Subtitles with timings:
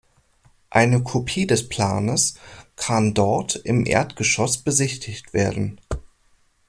[0.71, 2.33] Eine Kopie das Planes
[2.75, 5.77] kann dort im Erdgeschoss besichtigt werden.